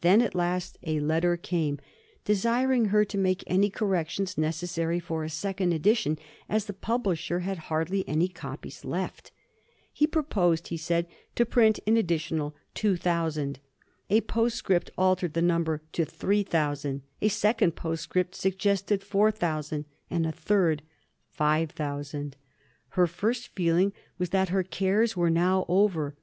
Then 0.00 0.22
at 0.22 0.36
last 0.36 0.78
a 0.86 1.00
letter 1.00 1.36
came, 1.36 1.80
desiring 2.24 2.84
her 2.94 3.04
to 3.04 3.18
make 3.18 3.42
any 3.48 3.68
corrections 3.68 4.38
necessary 4.38 5.00
for 5.00 5.24
a 5.24 5.28
second 5.28 5.72
edition, 5.74 6.20
as 6.48 6.66
the 6.66 6.72
publisher 6.72 7.40
had 7.40 7.58
hardly 7.66 8.08
any 8.08 8.28
copies 8.28 8.84
left. 8.84 9.32
He 9.92 10.06
proposed, 10.06 10.68
he 10.68 10.76
said, 10.76 11.08
to 11.34 11.44
print 11.44 11.80
an 11.84 11.96
additional 11.96 12.54
2000. 12.74 13.58
A 14.08 14.20
postscript 14.20 14.92
altered 14.96 15.32
the 15.34 15.42
number 15.42 15.82
to 15.94 16.04
3000, 16.04 17.02
a 17.20 17.26
second 17.26 17.72
postscript 17.74 18.36
suggested 18.36 19.02
4000, 19.02 19.84
and 20.08 20.24
a 20.24 20.30
third 20.30 20.82
5000! 21.30 22.36
Her 22.90 23.06
first 23.08 23.48
feeling 23.48 23.92
was 24.16 24.30
that 24.30 24.50
all 24.50 24.52
her 24.54 24.62
cares 24.62 25.16
were 25.16 25.28
now 25.28 25.64
over. 25.68 26.14